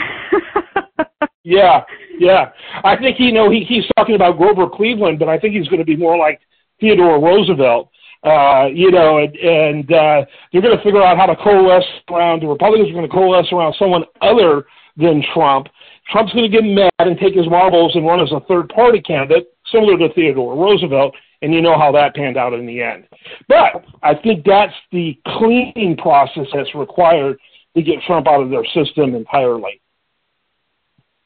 Yeah, 1.48 1.84
yeah. 2.20 2.52
I 2.84 2.98
think 2.98 3.22
you 3.22 3.32
know 3.32 3.50
he, 3.50 3.64
he's 3.64 3.86
talking 3.96 4.16
about 4.16 4.38
Grover 4.38 4.68
Cleveland, 4.70 5.18
but 5.18 5.30
I 5.30 5.40
think 5.40 5.56
he's 5.56 5.70
going 5.70 5.80
to 5.80 5.86
be 5.86 5.96
more 5.96 6.18
like 6.18 6.42
Theodore 6.82 7.22
Roosevelt. 7.22 7.90
Uh, 8.24 8.68
you 8.74 8.92
know, 8.92 9.20
and, 9.20 9.36
and 9.36 9.92
uh, 9.92 10.26
they're 10.52 10.62
going 10.62 10.76
to 10.76 10.84
figure 10.84 11.02
out 11.02 11.18
how 11.18 11.26
to 11.26 11.36
coalesce 11.36 11.86
around. 12.12 12.42
The 12.42 12.48
Republicans 12.48 12.90
are 12.90 12.94
going 12.94 13.08
to 13.08 13.14
coalesce 13.14 13.52
around 13.52 13.76
someone 13.78 14.04
other 14.22 14.66
than 14.98 15.24
Trump. 15.34 15.68
Trump's 16.12 16.34
going 16.34 16.50
to 16.50 16.56
get 16.56 16.66
mad 16.66 16.92
and 17.00 17.18
take 17.20 17.36
his 17.36 17.48
marbles 17.48 17.96
and 17.96 18.06
run 18.06 18.20
as 18.20 18.32
a 18.32 18.40
third 18.48 18.70
party 18.70 19.02
candidate, 19.02 19.48
similar 19.72 19.98
to 19.98 20.14
Theodore 20.14 20.56
Roosevelt, 20.56 21.14
and 21.42 21.54
you 21.54 21.62
know 21.62 21.78
how 21.78 21.92
that 21.92 22.16
panned 22.16 22.38
out 22.38 22.54
in 22.54 22.66
the 22.66 22.82
end. 22.82 23.06
But 23.48 23.86
I 24.02 24.16
think 24.16 24.46
that's 24.46 24.74
the 24.92 25.20
cleaning 25.38 25.96
process 25.98 26.48
that's 26.54 26.74
required 26.74 27.38
to 27.76 27.84
get 27.84 28.02
Trump 28.08 28.28
out 28.28 28.42
of 28.42 28.50
their 28.50 28.66
system 28.74 29.16
entirely. 29.16 29.80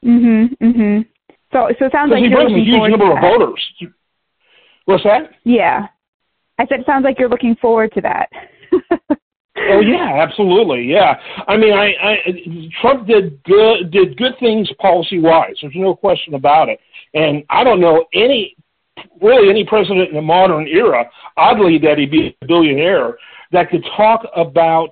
mhm, 0.03 0.57
mhm. 0.57 1.05
So 1.53 1.69
so 1.79 1.85
it 1.85 1.91
sounds 1.91 2.11
like 2.11 2.23
he 2.23 2.29
brings 2.29 2.51
a 2.51 2.59
huge 2.59 2.89
number 2.89 3.11
of 3.11 3.19
voters. 3.21 3.61
What's 4.85 5.03
that? 5.03 5.31
Yeah. 5.43 5.87
I 6.61 6.67
said 6.67 6.85
sounds 6.85 7.03
like 7.03 7.17
you're 7.17 7.29
looking 7.29 7.55
forward 7.55 7.91
to 7.93 8.01
that. 8.01 8.29
Oh 9.69 9.79
yeah, 9.79 10.23
absolutely. 10.27 10.85
Yeah, 10.85 11.13
I 11.47 11.55
mean, 11.55 11.73
I, 11.73 11.93
I 12.01 12.15
Trump 12.81 13.05
did 13.05 13.43
good 13.43 13.91
did 13.91 14.17
good 14.17 14.33
things 14.39 14.67
policy 14.79 15.19
wise. 15.19 15.55
There's 15.61 15.75
no 15.75 15.93
question 15.93 16.33
about 16.33 16.69
it. 16.69 16.79
And 17.13 17.43
I 17.49 17.63
don't 17.63 17.79
know 17.79 18.05
any 18.13 18.55
really 19.21 19.49
any 19.49 19.63
president 19.65 20.09
in 20.09 20.15
the 20.15 20.21
modern 20.21 20.67
era, 20.67 21.05
oddly 21.37 21.77
that 21.79 21.97
he'd 21.99 22.09
be 22.09 22.35
a 22.41 22.45
billionaire, 22.45 23.17
that 23.51 23.69
could 23.69 23.85
talk 23.95 24.25
about 24.35 24.89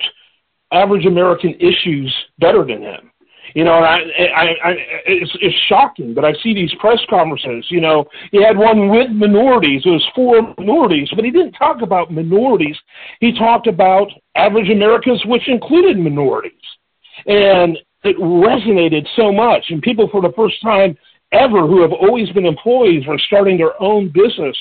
average 0.72 1.06
American 1.06 1.56
issues 1.56 2.14
better 2.38 2.64
than 2.64 2.82
him. 2.82 3.09
You 3.56 3.64
know, 3.64 3.76
and 3.76 3.86
I, 3.86 3.98
I, 4.36 4.44
I, 4.64 4.76
it's, 5.06 5.32
it's 5.42 5.56
shocking, 5.68 6.14
but 6.14 6.26
I 6.26 6.34
see 6.44 6.54
these 6.54 6.74
press 6.80 7.00
conferences. 7.10 7.66
You 7.70 7.82
know, 7.82 8.06
he 8.32 8.44
had 8.44 8.58
one 8.58 8.90
with 8.90 9.10
minorities. 9.12 9.82
It 9.86 9.90
was 9.90 10.08
for 10.16 10.54
minorities, 10.58 11.10
but 11.16 11.26
he 11.26 11.32
didn't 11.32 11.54
talk 11.54 11.82
about 11.82 12.12
minorities. 12.12 12.78
He 13.20 13.38
talked 13.38 13.68
about 13.68 14.08
average 14.36 14.70
Americans, 14.70 15.24
which 15.26 15.48
included 15.48 15.98
minorities, 15.98 16.54
and 17.26 17.78
it 18.04 18.18
resonated 18.18 19.08
so 19.16 19.32
much. 19.32 19.66
And 19.70 19.82
people, 19.82 20.08
for 20.12 20.22
the 20.22 20.34
first 20.36 20.62
time 20.62 20.98
ever, 21.32 21.68
who 21.68 21.82
have 21.82 21.92
always 21.92 22.30
been 22.32 22.46
employees, 22.46 23.06
were 23.08 23.20
starting 23.28 23.58
their 23.58 23.82
own 23.82 24.10
business 24.10 24.56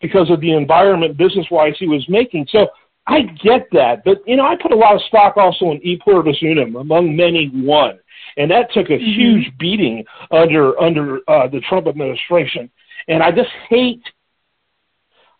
because 0.00 0.30
of 0.30 0.40
the 0.40 0.52
environment, 0.52 1.16
business-wise, 1.16 1.74
he 1.78 1.86
was 1.86 2.04
making. 2.08 2.46
So 2.50 2.68
I 3.06 3.22
get 3.42 3.68
that, 3.72 4.02
but 4.04 4.18
you 4.26 4.36
know, 4.36 4.46
I 4.46 4.56
put 4.60 4.72
a 4.72 4.76
lot 4.76 4.94
of 4.94 5.02
stock 5.08 5.36
also 5.36 5.72
in 5.72 5.80
E 5.82 5.98
pluribus 6.02 6.36
unum, 6.42 6.76
among 6.76 7.16
many 7.16 7.50
one, 7.52 7.98
and 8.36 8.50
that 8.50 8.72
took 8.72 8.90
a 8.90 8.98
huge 8.98 9.50
beating 9.58 10.04
under 10.30 10.78
under 10.80 11.18
uh, 11.28 11.48
the 11.48 11.60
Trump 11.68 11.86
administration. 11.86 12.70
And 13.08 13.22
I 13.22 13.30
just 13.30 13.50
hate 13.68 14.02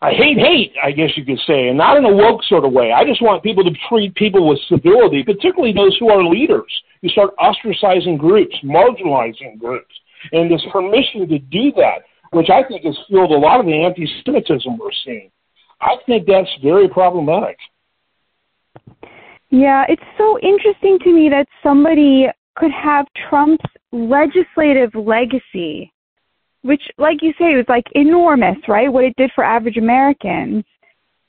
I 0.03 0.13
hate 0.13 0.39
hate, 0.39 0.73
I 0.83 0.91
guess 0.91 1.11
you 1.15 1.23
could 1.23 1.39
say, 1.45 1.67
and 1.67 1.77
not 1.77 1.95
in 1.95 2.05
a 2.05 2.11
woke 2.11 2.43
sort 2.45 2.65
of 2.65 2.73
way. 2.73 2.91
I 2.91 3.05
just 3.05 3.21
want 3.21 3.43
people 3.43 3.63
to 3.63 3.71
treat 3.87 4.15
people 4.15 4.47
with 4.47 4.59
civility, 4.67 5.23
particularly 5.23 5.73
those 5.73 5.95
who 5.99 6.09
are 6.09 6.23
leaders. 6.23 6.71
You 7.01 7.09
start 7.09 7.35
ostracizing 7.37 8.17
groups, 8.17 8.55
marginalizing 8.63 9.59
groups, 9.59 9.93
and 10.31 10.49
this 10.49 10.65
permission 10.71 11.27
to 11.29 11.37
do 11.37 11.71
that, 11.73 12.01
which 12.31 12.49
I 12.49 12.63
think 12.67 12.83
has 12.83 12.97
fueled 13.07 13.31
a 13.31 13.37
lot 13.37 13.59
of 13.59 13.67
the 13.67 13.83
anti-Semitism 13.83 14.75
we're 14.79 14.89
seeing. 15.05 15.29
I 15.81 15.95
think 16.07 16.25
that's 16.25 16.49
very 16.63 16.89
problematic. 16.89 17.57
Yeah, 19.51 19.85
it's 19.87 20.01
so 20.17 20.39
interesting 20.39 20.97
to 21.03 21.13
me 21.13 21.29
that 21.29 21.45
somebody 21.61 22.27
could 22.55 22.71
have 22.71 23.05
Trump's 23.29 23.63
legislative 23.91 24.93
legacy 24.95 25.91
which, 26.63 26.81
like 26.97 27.17
you 27.21 27.33
say, 27.39 27.55
was 27.55 27.65
like 27.67 27.85
enormous, 27.93 28.57
right? 28.67 28.91
What 28.91 29.03
it 29.03 29.15
did 29.17 29.31
for 29.33 29.43
average 29.43 29.77
Americans. 29.77 30.63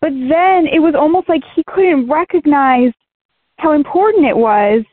But 0.01 0.11
then 0.11 0.67
it 0.67 0.81
was 0.81 0.95
almost 0.99 1.29
like 1.29 1.43
he 1.55 1.63
couldn't 1.67 2.11
recognize 2.11 2.93
how 3.59 3.73
important 3.73 4.27
it 4.27 4.37
was 4.37 4.85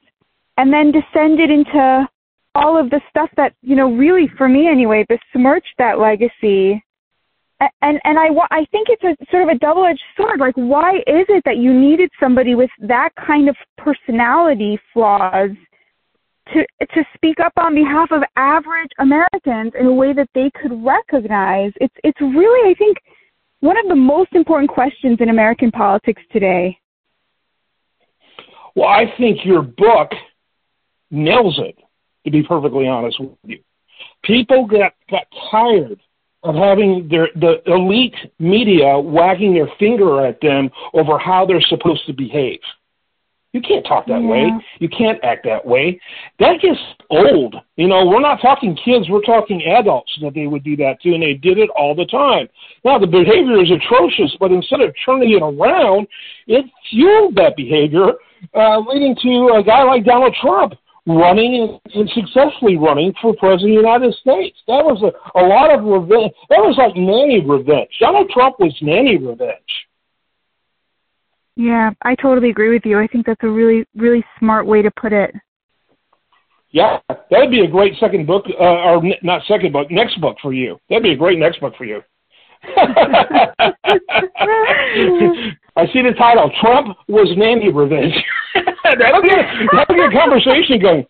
and 0.58 0.72
then 0.72 0.92
descended 0.92 1.50
into 1.50 2.08
all 2.56 2.80
of 2.80 2.90
the 2.90 3.02
stuff 3.10 3.30
that, 3.38 3.54
you 3.62 3.76
know, 3.76 3.92
really, 3.92 4.30
for 4.38 4.48
me 4.48 4.68
anyway, 4.68 5.06
besmirched 5.08 5.74
that 5.78 6.00
legacy. 6.00 6.82
And 7.82 8.00
and 8.06 8.18
I 8.18 8.30
I 8.52 8.66
think 8.72 8.88
it's 8.90 9.04
a 9.04 9.18
sort 9.32 9.44
of 9.44 9.50
a 9.50 9.60
double 9.60 9.84
edged 9.86 10.02
sword. 10.16 10.40
Like, 10.40 10.56
why 10.56 10.98
is 11.00 11.26
it 11.28 11.44
that 11.44 11.58
you 11.58 11.74
needed 11.74 12.10
somebody 12.18 12.56
with 12.56 12.70
that 12.80 13.10
kind 13.16 13.50
of 13.50 13.58
personality 13.78 14.80
flaws 14.94 15.50
to 16.54 16.86
to 16.94 17.04
speak 17.16 17.40
up 17.40 17.54
on 17.58 17.76
behalf 17.76 18.12
of 18.12 18.24
average 18.36 18.90
Americans 19.00 19.74
in 19.80 19.86
a 19.86 19.94
way 19.94 20.14
that 20.14 20.30
they 20.34 20.50
could 20.62 20.72
recognize. 20.84 21.72
It's 21.82 21.96
it's 22.04 22.20
really 22.22 22.72
I 22.72 22.74
think 22.76 22.98
one 23.62 23.78
of 23.78 23.88
the 23.88 23.96
most 23.96 24.34
important 24.34 24.70
questions 24.70 25.18
in 25.20 25.30
American 25.30 25.72
politics 25.72 26.22
today. 26.32 26.78
Well, 28.76 28.88
I 28.88 29.06
think 29.18 29.40
your 29.44 29.62
book 29.62 30.12
nails 31.12 31.60
it. 31.60 31.78
To 32.26 32.32
be 32.32 32.44
perfectly 32.44 32.88
honest 32.88 33.20
with 33.20 33.32
you, 33.44 33.60
people 34.24 34.68
got 34.68 34.94
got 35.10 35.24
tired 35.50 36.00
of 36.44 36.56
having 36.56 37.08
their 37.10 37.30
the 37.36 37.62
elite 37.66 38.16
media 38.40 38.98
wagging 39.00 39.54
their 39.54 39.70
finger 39.80 40.26
at 40.26 40.40
them 40.42 40.70
over 40.94 41.18
how 41.18 41.46
they're 41.46 41.62
supposed 41.62 42.06
to 42.08 42.14
behave. 42.14 42.60
You 43.52 43.62
can't 43.62 43.86
talk 43.86 44.06
that 44.06 44.22
yeah. 44.22 44.28
way. 44.28 44.52
You 44.80 44.90
can't 44.90 45.18
act 45.24 45.46
that 45.46 45.66
way. 45.66 46.00
That 46.38 46.62
gets 46.62 46.80
old. 47.10 47.56
You 47.78 47.88
know, 47.88 48.06
we're 48.06 48.22
not 48.22 48.42
talking 48.42 48.78
kids, 48.86 49.10
we're 49.10 49.22
talking 49.22 49.62
adults 49.64 50.12
that 50.22 50.36
they 50.36 50.46
would 50.46 50.64
do 50.64 50.76
that 50.78 51.02
too, 51.02 51.14
and 51.14 51.24
they 51.24 51.34
did 51.34 51.58
it 51.58 51.70
all 51.72 51.96
the 51.96 52.06
time. 52.06 52.48
Now, 52.86 53.00
the 53.00 53.08
behavior 53.08 53.62
is 53.62 53.72
atrocious, 53.72 54.36
but 54.40 54.52
instead 54.52 54.82
of 54.82 54.94
turning 55.04 55.32
it 55.32 55.42
around, 55.42 56.08
it 56.46 56.66
fueled 56.90 57.36
that 57.36 57.56
behavior, 57.56 58.14
uh, 58.54 58.80
leading 58.80 59.16
to 59.24 59.58
a 59.58 59.64
guy 59.64 59.84
like 59.84 60.06
Donald 60.06 60.36
Trump 60.40 60.74
running 61.08 61.82
and, 61.84 61.96
and 61.96 62.10
successfully 62.12 62.78
running 62.78 63.14
for 63.20 63.36
president 63.38 63.78
of 63.78 63.82
the 63.82 63.90
United 63.90 64.14
States. 64.16 64.58
That 64.68 64.86
was 64.86 65.02
a, 65.02 65.40
a 65.40 65.44
lot 65.48 65.74
of 65.74 65.84
revenge. 65.84 66.34
That 66.50 66.62
was 66.62 66.78
like 66.78 66.96
nanny 66.96 67.42
revenge. 67.42 67.90
Donald 68.00 68.30
Trump 68.30 68.60
was 68.60 68.76
nanny 68.82 69.18
revenge. 69.18 69.89
Yeah, 71.60 71.92
I 72.04 72.16
totally 72.16 72.52
agree 72.52 72.70
with 72.70 72.86
you. 72.86 72.98
I 72.98 73.06
think 73.06 73.26
that's 73.26 73.44
a 73.44 73.50
really, 73.50 73.86
really 73.94 74.24
smart 74.40 74.66
way 74.66 74.82
to 74.82 74.90
put 74.92 75.12
it. 75.12 75.36
Yeah, 76.72 77.00
that'd 77.30 77.52
be 77.52 77.66
a 77.66 77.68
great 77.68 78.00
second 78.00 78.26
book, 78.26 78.46
uh, 78.58 78.64
or 78.64 79.06
n- 79.06 79.20
not 79.24 79.42
second 79.46 79.74
book, 79.74 79.92
next 79.92 80.22
book 80.22 80.38
for 80.42 80.54
you. 80.54 80.80
That'd 80.88 81.04
be 81.04 81.12
a 81.12 81.18
great 81.18 81.38
next 81.38 81.60
book 81.60 81.74
for 81.78 81.84
you. 81.84 82.02
I 82.64 83.04
see 85.92 86.02
the 86.02 86.16
title. 86.18 86.50
Trump 86.62 86.96
was 87.10 87.28
nanny 87.36 87.74
revenge. 87.74 88.16
that'll 88.56 89.22
get 89.22 89.44
that'll 89.74 89.96
get 89.96 90.14
a 90.14 90.16
conversation 90.16 90.80
going. 90.80 91.06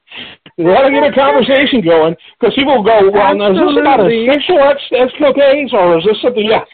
That'll 0.57 0.89
get 0.89 1.03
a 1.03 1.13
conversation 1.13 1.81
going 1.85 2.15
because 2.39 2.55
people 2.55 2.77
will 2.77 2.83
go, 2.83 3.11
"Well, 3.13 3.37
is 3.37 3.57
this 3.57 3.77
about 3.81 3.99
a 4.01 4.09
sexual 4.25 4.65
escapades 4.65 5.73
or 5.73 5.99
is 5.99 6.05
this 6.05 6.19
something 6.23 6.49
else?" 6.51 6.69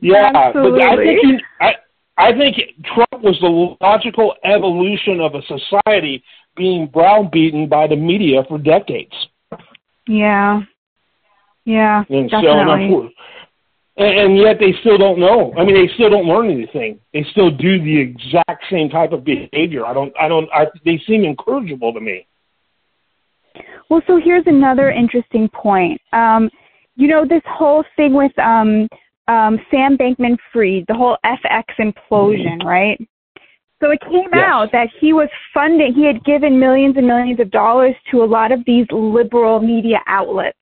Yeah, 0.00 0.30
Absolutely. 0.34 0.80
but 0.80 0.88
I 0.88 0.96
think 0.96 1.20
you, 1.22 1.38
I, 1.60 1.72
I 2.18 2.32
think 2.32 2.56
Trump 2.84 3.22
was 3.24 3.38
the 3.40 3.76
logical 3.84 4.34
evolution 4.44 5.20
of 5.20 5.34
a 5.34 5.42
society 5.42 6.22
being 6.56 6.86
browbeaten 6.86 7.68
by 7.68 7.86
the 7.86 7.96
media 7.96 8.42
for 8.48 8.58
decades. 8.58 9.14
Yeah. 10.08 10.62
Yeah. 11.64 12.04
And 12.08 12.30
definitely. 12.30 12.88
so, 12.90 13.10
and, 13.98 14.18
and 14.18 14.38
yet 14.38 14.58
they 14.60 14.72
still 14.80 14.98
don't 14.98 15.18
know. 15.18 15.52
I 15.58 15.64
mean, 15.64 15.74
they 15.74 15.92
still 15.94 16.10
don't 16.10 16.26
learn 16.26 16.50
anything. 16.50 17.00
They 17.12 17.24
still 17.32 17.50
do 17.50 17.82
the 17.82 17.98
exact 17.98 18.64
same 18.70 18.88
type 18.88 19.12
of 19.12 19.24
behavior. 19.24 19.84
I 19.84 19.94
don't. 19.94 20.12
I 20.20 20.28
don't. 20.28 20.48
I, 20.52 20.66
they 20.84 21.00
seem 21.06 21.24
incorrigible 21.24 21.92
to 21.92 22.00
me. 22.00 22.26
Well, 23.88 24.02
so 24.06 24.20
here's 24.22 24.46
another 24.46 24.90
interesting 24.90 25.48
point. 25.48 26.00
Um, 26.12 26.50
you 26.96 27.08
know, 27.08 27.24
this 27.26 27.42
whole 27.46 27.84
thing 27.96 28.14
with 28.14 28.36
um, 28.38 28.88
um, 29.28 29.58
Sam 29.70 29.96
Bankman 29.96 30.36
Fried, 30.52 30.84
the 30.88 30.94
whole 30.94 31.16
FTX 31.24 31.64
implosion, 31.78 32.58
mm-hmm. 32.58 32.66
right? 32.66 33.08
So 33.80 33.90
it 33.90 34.00
came 34.00 34.30
yes. 34.32 34.44
out 34.46 34.72
that 34.72 34.88
he 35.00 35.12
was 35.12 35.28
funding, 35.52 35.92
he 35.92 36.06
had 36.06 36.24
given 36.24 36.58
millions 36.58 36.96
and 36.96 37.06
millions 37.06 37.40
of 37.40 37.50
dollars 37.50 37.94
to 38.10 38.22
a 38.22 38.24
lot 38.24 38.50
of 38.50 38.64
these 38.64 38.86
liberal 38.90 39.60
media 39.60 39.98
outlets. 40.06 40.56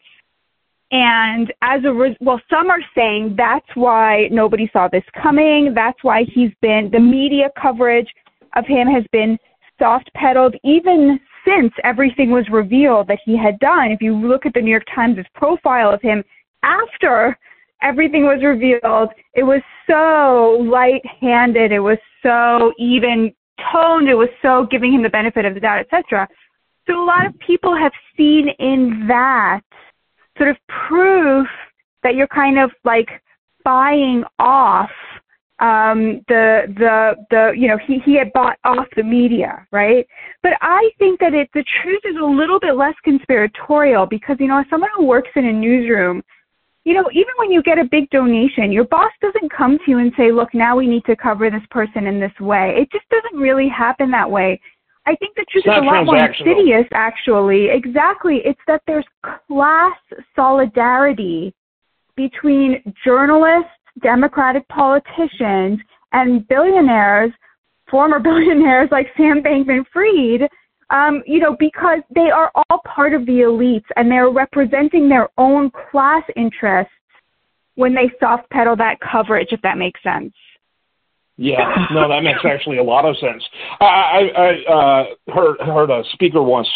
And 0.91 1.53
as 1.62 1.83
a 1.85 1.93
re- 1.93 2.17
well, 2.21 2.41
some 2.50 2.71
are 2.71 2.83
saying 2.95 3.35
that's 3.37 3.67
why 3.75 4.29
nobody 4.31 4.69
saw 4.73 4.88
this 4.88 5.05
coming. 5.21 5.73
That's 5.75 5.99
why 6.03 6.25
he's 6.25 6.50
been 6.61 6.91
the 6.93 7.00
media 7.00 7.50
coverage 7.61 8.09
of 8.57 8.67
him 8.67 8.88
has 8.88 9.05
been 9.12 9.38
soft 9.79 10.11
pedaled 10.14 10.55
even 10.62 11.19
since 11.45 11.73
everything 11.85 12.31
was 12.31 12.49
revealed 12.51 13.09
that 13.09 13.19
he 13.25 13.37
had 13.37 13.59
done. 13.59 13.91
If 13.91 14.01
you 14.01 14.15
look 14.15 14.47
at 14.47 14.55
the 14.55 14.61
New 14.61 14.71
York 14.71 14.87
Times' 14.95 15.27
profile 15.35 15.91
of 15.91 16.01
him 16.01 16.25
after 16.63 17.37
everything 17.83 18.25
was 18.25 18.43
revealed, 18.43 19.11
it 19.35 19.43
was 19.43 19.61
so 19.87 20.63
light-handed. 20.63 21.73
It 21.73 21.81
was 21.81 21.99
so 22.23 22.73
even 22.79 23.33
toned. 23.73 24.09
It 24.09 24.15
was 24.15 24.31
so 24.43 24.67
giving 24.71 24.93
him 24.93 25.03
the 25.03 25.11
benefit 25.11 25.45
of 25.45 25.55
the 25.55 25.61
doubt, 25.61 25.81
etc. 25.81 26.27
So 26.87 27.03
a 27.03 27.05
lot 27.05 27.27
of 27.27 27.39
people 27.39 27.77
have 27.77 27.93
seen 28.17 28.49
in 28.59 29.07
that 29.09 29.63
sort 30.39 30.51
of 30.51 30.57
proof 30.89 31.47
that 32.03 32.15
you're 32.15 32.29
kind 32.29 32.59
of 32.59 32.71
like 32.85 33.09
buying 33.65 34.25
off 34.39 34.91
um 35.64 36.21
the 36.28 36.44
the 36.76 37.14
the 37.30 37.52
you 37.56 37.68
know 37.68 37.78
he 37.87 37.99
he 38.04 38.14
had 38.14 38.30
bought 38.33 38.59
off 38.64 38.87
the 38.97 39.02
media 39.02 39.66
right? 39.73 40.06
But 40.42 40.52
i 40.61 40.90
think 40.99 41.21
that 41.21 41.33
it 41.33 41.49
the 41.54 41.64
truth 41.83 42.02
is 42.04 42.16
a 42.21 42.25
little 42.25 42.61
bit 42.61 42.76
less 42.76 42.94
conspiratorial 43.02 44.04
because 44.06 44.37
you 44.40 44.49
know 44.49 44.61
as 44.61 44.66
someone 44.68 44.90
who 44.97 45.06
works 45.06 45.30
in 45.37 45.47
a 45.47 45.52
newsroom 45.52 46.23
you 46.85 46.92
know 46.92 47.09
even 47.12 47.33
when 47.38 47.50
you 47.50 47.62
get 47.62 47.78
a 47.78 47.85
big 47.97 48.11
donation 48.11 48.71
your 48.71 48.85
boss 48.85 49.12
doesn't 49.23 49.50
come 49.50 49.78
to 49.78 49.90
you 49.90 49.99
and 49.99 50.12
say 50.18 50.30
look 50.30 50.52
now 50.52 50.76
we 50.76 50.87
need 50.87 51.04
to 51.06 51.16
cover 51.16 51.50
this 51.50 51.66
person 51.71 52.06
in 52.06 52.21
this 52.21 52.38
way. 52.40 52.75
It 52.76 52.90
just 52.92 53.09
doesn't 53.09 53.38
really 53.40 53.68
happen 53.68 54.11
that 54.11 54.30
way. 54.30 54.61
I 55.06 55.14
think 55.16 55.37
the 55.37 55.44
truth 55.50 55.64
is 55.66 55.73
a 55.83 55.85
lot 55.85 56.06
more 56.06 56.16
insidious 56.16 56.87
actually. 56.92 57.68
Exactly. 57.71 58.40
It's 58.44 58.61
that 58.66 58.83
there's 58.87 59.04
class 59.23 59.97
solidarity 60.35 61.54
between 62.16 62.83
journalists 63.04 63.71
Democratic 64.03 64.67
politicians 64.69 65.81
and 66.13 66.47
billionaires, 66.49 67.31
former 67.91 68.19
billionaires 68.21 68.89
like 68.91 69.07
Sam 69.17 69.43
Bankman 69.43 69.85
Fried, 69.93 70.49
um, 70.91 71.23
you 71.27 71.41
know, 71.41 71.57
because 71.59 72.01
they 72.15 72.31
are 72.31 72.51
all 72.55 72.81
part 72.85 73.15
of 73.15 73.27
the 73.27 73.41
elites 73.41 73.87
and 73.97 74.11
they're 74.11 74.31
representing 74.31 75.09
their 75.09 75.29
own 75.39 75.71
class 75.91 76.23
interests 76.37 76.93
when 77.77 77.95
they 77.95 78.11
soft 78.21 78.49
pedal 78.51 78.77
that 78.77 78.99
coverage, 79.01 79.49
if 79.51 79.61
that 79.63 79.79
makes 79.79 80.01
sense. 80.03 80.33
Yeah, 81.37 81.87
no, 81.93 82.09
that 82.09 82.23
makes 82.23 82.45
actually 82.45 82.79
a 82.79 82.83
lot 82.83 83.05
of 83.05 83.17
sense. 83.19 83.43
I, 83.81 83.85
I, 83.85 84.21
I 84.37 84.73
uh, 84.73 85.05
heard 85.35 85.57
heard 85.61 85.91
a 85.91 86.05
speaker 86.13 86.41
once 86.43 86.69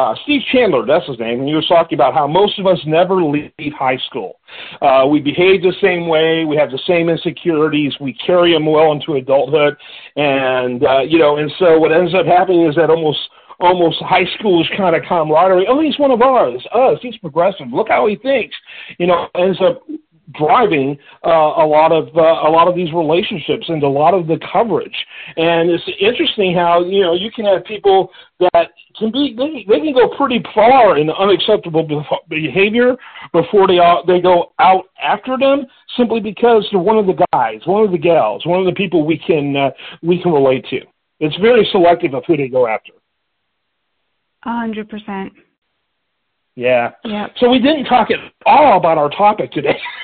uh, 0.00 0.14
Steve 0.22 0.40
Chandler, 0.50 0.86
that's 0.86 1.06
his 1.06 1.18
name, 1.18 1.40
and 1.40 1.48
he 1.48 1.54
was 1.54 1.66
talking 1.68 1.96
about 1.96 2.14
how 2.14 2.26
most 2.26 2.58
of 2.58 2.66
us 2.66 2.78
never 2.86 3.22
leave 3.22 3.52
high 3.78 3.98
school. 4.08 4.38
Uh, 4.80 5.06
we 5.06 5.20
behave 5.20 5.62
the 5.62 5.74
same 5.82 6.08
way, 6.08 6.44
we 6.44 6.56
have 6.56 6.70
the 6.70 6.80
same 6.86 7.08
insecurities, 7.08 7.92
we 8.00 8.14
carry 8.14 8.52
them 8.52 8.64
well 8.64 8.92
into 8.92 9.14
adulthood, 9.14 9.76
and 10.16 10.84
uh, 10.84 11.00
you 11.00 11.18
know, 11.18 11.36
and 11.36 11.52
so 11.58 11.78
what 11.78 11.92
ends 11.92 12.14
up 12.14 12.24
happening 12.24 12.66
is 12.66 12.74
that 12.76 12.88
almost 12.88 13.18
almost 13.60 13.98
high 14.00 14.24
school 14.38 14.62
is 14.62 14.68
kind 14.76 14.96
of 14.96 15.02
camaraderie. 15.06 15.66
Oh, 15.68 15.80
he's 15.80 15.98
one 15.98 16.10
of 16.10 16.22
ours, 16.22 16.64
us. 16.72 16.98
He's 17.02 17.16
progressive. 17.18 17.66
Look 17.70 17.88
how 17.88 18.06
he 18.06 18.16
thinks. 18.16 18.56
You 18.98 19.06
know, 19.06 19.28
ends 19.34 19.60
up 19.60 19.82
driving 20.38 20.98
uh, 21.24 21.30
a 21.30 21.66
lot 21.66 21.92
of 21.92 22.08
uh, 22.16 22.48
a 22.48 22.50
lot 22.50 22.68
of 22.68 22.74
these 22.74 22.92
relationships 22.92 23.64
and 23.68 23.82
a 23.82 23.88
lot 23.88 24.14
of 24.14 24.26
the 24.26 24.38
coverage. 24.52 24.94
And 25.36 25.70
it's 25.70 25.84
interesting 26.00 26.54
how 26.54 26.84
you 26.84 27.02
know 27.02 27.14
you 27.14 27.30
can 27.30 27.44
have 27.46 27.64
people 27.64 28.10
that 28.40 28.70
can 28.98 29.10
be 29.10 29.34
they, 29.36 29.64
they 29.68 29.80
can 29.80 29.94
go 29.94 30.14
pretty 30.16 30.42
far 30.54 30.98
in 30.98 31.10
unacceptable 31.10 31.86
behavior 32.28 32.96
before 33.32 33.66
they 33.66 33.78
out, 33.78 34.06
they 34.06 34.20
go 34.20 34.52
out 34.58 34.84
after 35.02 35.36
them 35.38 35.66
simply 35.96 36.20
because 36.20 36.66
they're 36.70 36.80
one 36.80 36.98
of 36.98 37.06
the 37.06 37.24
guys, 37.32 37.60
one 37.64 37.84
of 37.84 37.92
the 37.92 37.98
gals, 37.98 38.44
one 38.46 38.60
of 38.60 38.66
the 38.66 38.72
people 38.72 39.06
we 39.06 39.18
can 39.18 39.56
uh, 39.56 39.70
we 40.02 40.22
can 40.22 40.32
relate 40.32 40.64
to. 40.70 40.80
It's 41.20 41.36
very 41.36 41.68
selective 41.70 42.14
of 42.14 42.24
who 42.26 42.36
they 42.36 42.48
go 42.48 42.66
after. 42.66 42.92
A 44.44 44.50
hundred 44.50 44.88
percent. 44.88 45.32
Yeah. 46.56 46.90
Yeah. 47.04 47.28
So 47.38 47.48
we 47.48 47.58
didn't 47.58 47.84
talk 47.84 48.10
at 48.10 48.18
all 48.44 48.76
about 48.76 48.98
our 48.98 49.10
topic 49.10 49.52
today. 49.52 49.78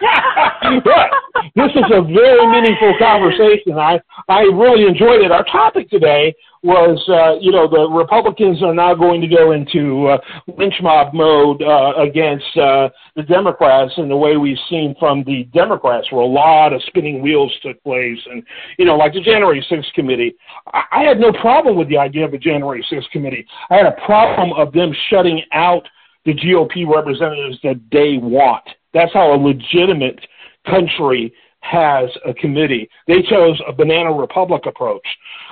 but 0.84 1.10
this 1.54 1.70
is 1.74 1.84
a 1.92 2.02
very 2.02 2.46
meaningful 2.46 2.94
conversation. 2.98 3.78
I 3.78 4.00
I 4.28 4.42
really 4.42 4.86
enjoyed 4.86 5.22
it. 5.22 5.30
Our 5.30 5.44
topic 5.44 5.90
today 5.90 6.34
was, 6.62 7.02
uh, 7.08 7.38
you 7.40 7.50
know, 7.52 7.66
the 7.66 7.88
Republicans 7.88 8.62
are 8.62 8.74
now 8.74 8.94
going 8.94 9.20
to 9.22 9.26
go 9.26 9.52
into 9.52 10.08
uh, 10.08 10.18
lynch 10.58 10.74
mob 10.82 11.14
mode 11.14 11.62
uh, 11.62 11.94
against 11.96 12.44
uh, 12.56 12.88
the 13.16 13.22
Democrats 13.22 13.92
in 13.96 14.08
the 14.08 14.16
way 14.16 14.36
we've 14.36 14.58
seen 14.68 14.94
from 14.98 15.24
the 15.24 15.44
Democrats, 15.54 16.12
where 16.12 16.22
a 16.22 16.26
lot 16.26 16.72
of 16.72 16.82
spinning 16.86 17.22
wheels 17.22 17.52
took 17.62 17.82
place, 17.82 18.18
and 18.30 18.42
you 18.78 18.84
know, 18.84 18.96
like 18.96 19.14
the 19.14 19.20
January 19.20 19.64
6th 19.70 19.92
committee. 19.94 20.34
I, 20.72 20.82
I 20.92 21.02
had 21.02 21.18
no 21.18 21.32
problem 21.32 21.76
with 21.76 21.88
the 21.88 21.98
idea 21.98 22.24
of 22.26 22.34
a 22.34 22.38
January 22.38 22.86
6th 22.92 23.10
committee. 23.10 23.46
I 23.70 23.76
had 23.76 23.86
a 23.86 23.96
problem 24.04 24.52
of 24.52 24.72
them 24.72 24.92
shutting 25.08 25.42
out 25.52 25.86
the 26.26 26.34
GOP 26.34 26.86
representatives 26.86 27.58
that 27.62 27.80
they 27.90 28.18
want. 28.18 28.64
That's 28.92 29.12
how 29.12 29.32
a 29.34 29.36
legitimate 29.36 30.20
country 30.66 31.32
has 31.60 32.08
a 32.26 32.32
committee. 32.34 32.88
They 33.06 33.22
chose 33.22 33.60
a 33.66 33.72
banana 33.72 34.12
republic 34.12 34.62
approach, 34.66 35.06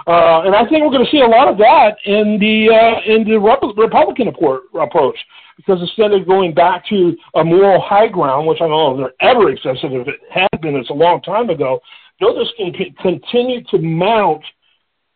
uh, 0.07 0.43
and 0.43 0.55
I 0.55 0.67
think 0.69 0.83
we're 0.83 0.91
going 0.91 1.05
to 1.05 1.11
see 1.11 1.21
a 1.21 1.27
lot 1.27 1.49
of 1.49 1.59
that 1.59 1.97
in 2.07 2.39
the 2.41 2.71
uh, 2.73 3.13
in 3.13 3.25
the 3.29 3.39
Rep- 3.39 3.77
Republican 3.77 4.29
approach. 4.29 5.19
Because 5.57 5.81
instead 5.81 6.13
of 6.13 6.25
going 6.27 6.55
back 6.55 6.87
to 6.89 7.17
a 7.35 7.43
moral 7.43 7.81
high 7.81 8.07
ground, 8.07 8.47
which 8.47 8.59
I 8.61 8.69
don't 8.69 8.71
know 8.71 9.05
if 9.05 9.13
they're 9.21 9.31
ever 9.31 9.51
excessive, 9.51 9.91
if 9.93 10.07
it 10.07 10.21
had 10.31 10.61
been, 10.63 10.77
it's 10.77 10.91
a 10.91 10.95
long 10.95 11.21
time 11.23 11.51
ago. 11.51 11.81
They'll 12.21 12.39
just 12.39 12.57
can 12.57 12.73
continue 13.03 13.65
to 13.65 13.79
mount 13.79 14.43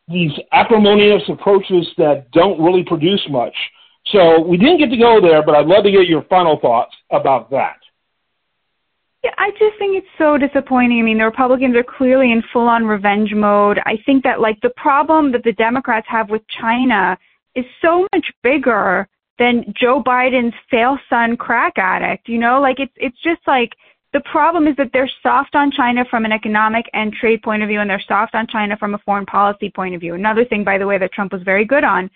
these 0.08 0.32
acrimonious 0.52 1.22
approaches 1.28 1.86
that 1.96 2.30
don't 2.32 2.60
really 2.60 2.82
produce 2.84 3.24
much. 3.30 3.54
So 4.06 4.40
we 4.40 4.56
didn't 4.56 4.78
get 4.78 4.90
to 4.90 4.96
go 4.96 5.20
there, 5.20 5.44
but 5.44 5.54
I'd 5.54 5.66
love 5.66 5.84
to 5.84 5.92
get 5.92 6.08
your 6.08 6.22
final 6.24 6.58
thoughts 6.58 6.94
about 7.10 7.50
that. 7.50 7.76
Yeah, 9.22 9.30
I 9.38 9.50
just 9.52 9.78
think 9.78 9.96
it's 9.96 10.06
so 10.18 10.36
disappointing. 10.36 10.98
I 10.98 11.02
mean, 11.02 11.18
the 11.18 11.24
Republicans 11.24 11.76
are 11.76 11.84
clearly 11.84 12.32
in 12.32 12.42
full 12.52 12.68
on 12.68 12.84
revenge 12.84 13.32
mode. 13.32 13.78
I 13.86 13.96
think 14.04 14.24
that 14.24 14.40
like 14.40 14.60
the 14.62 14.72
problem 14.76 15.30
that 15.32 15.44
the 15.44 15.52
Democrats 15.52 16.06
have 16.10 16.28
with 16.28 16.42
China 16.60 17.16
is 17.54 17.64
so 17.80 18.06
much 18.12 18.26
bigger 18.42 19.08
than 19.38 19.72
Joe 19.80 20.02
Biden's 20.02 20.54
fail 20.70 20.98
son 21.08 21.36
crack 21.36 21.74
addict. 21.76 22.28
You 22.28 22.38
know, 22.38 22.60
like 22.60 22.80
it's 22.80 22.92
it's 22.96 23.20
just 23.22 23.40
like 23.46 23.70
the 24.12 24.20
problem 24.20 24.66
is 24.66 24.76
that 24.76 24.90
they're 24.92 25.10
soft 25.22 25.54
on 25.54 25.70
China 25.70 26.04
from 26.10 26.24
an 26.24 26.32
economic 26.32 26.86
and 26.92 27.12
trade 27.12 27.42
point 27.42 27.62
of 27.62 27.68
view, 27.68 27.80
and 27.80 27.88
they're 27.88 28.02
soft 28.08 28.34
on 28.34 28.48
China 28.48 28.76
from 28.76 28.94
a 28.94 28.98
foreign 28.98 29.26
policy 29.26 29.70
point 29.70 29.94
of 29.94 30.00
view. 30.00 30.14
Another 30.14 30.44
thing, 30.44 30.64
by 30.64 30.78
the 30.78 30.86
way, 30.86 30.98
that 30.98 31.12
Trump 31.12 31.32
was 31.32 31.42
very 31.42 31.64
good 31.64 31.84
on. 31.84 32.10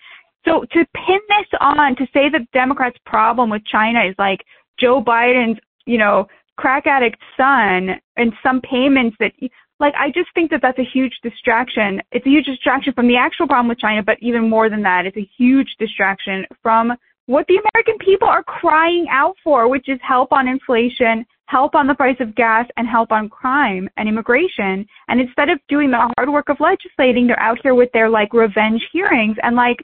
So 0.45 0.63
to 0.73 0.87
pin 0.95 1.21
this 1.29 1.59
on 1.61 1.97
to 1.97 2.07
say 2.13 2.29
that 2.31 2.51
Democrats' 2.53 2.99
problem 3.07 3.49
with 3.51 3.65
China 3.65 4.05
is 4.05 4.15
like 4.19 4.45
Joe 4.79 5.03
Biden's, 5.03 5.59
you 5.87 5.99
know, 5.99 6.27
crack 6.57 6.87
addict 6.87 7.19
son 7.37 7.91
and 8.17 8.33
some 8.43 8.61
payments 8.61 9.17
that 9.21 9.33
like 9.79 9.95
I 9.99 10.11
just 10.11 10.29
think 10.35 10.51
that 10.51 10.61
that's 10.63 10.79
a 10.79 10.85
huge 10.85 11.13
distraction. 11.23 12.01
It's 12.13 12.27
a 12.27 12.31
huge 12.31 12.47
distraction 12.47 12.93
from 12.95 13.09
the 13.09 13.17
actual 13.17 13.47
problem 13.47 13.69
with 13.69 13.79
China, 13.79 14.03
but 14.03 14.17
even 14.21 14.49
more 14.49 14.71
than 14.71 14.83
that, 14.83 15.05
it's 15.07 15.17
a 15.17 15.29
huge 15.37 15.69
distraction 15.79 16.47
from 16.63 16.93
what 17.27 17.47
the 17.49 17.61
American 17.75 17.99
people 17.99 18.29
are 18.29 18.43
crying 18.43 19.07
out 19.11 19.35
for, 19.43 19.69
which 19.69 19.89
is 19.89 19.99
help 20.01 20.33
on 20.33 20.49
inflation, 20.49 21.27
help 21.47 21.75
on 21.75 21.87
the 21.87 21.95
price 21.95 22.17
of 22.21 22.35
gas, 22.37 22.67
and 22.77 22.89
help 22.89 23.13
on 23.13 23.29
crime 23.29 23.89
and 23.97 24.09
immigration. 24.09 24.87
And 25.09 25.21
instead 25.21 25.51
of 25.51 25.59
doing 25.69 25.91
the 25.91 26.09
hard 26.17 26.31
work 26.31 26.49
of 26.49 26.59
legislating, 26.61 27.27
they're 27.27 27.41
out 27.41 27.59
here 27.63 27.75
with 27.75 27.91
their 27.93 28.09
like 28.09 28.33
revenge 28.33 28.83
hearings 28.93 29.37
and 29.43 29.57
like 29.57 29.79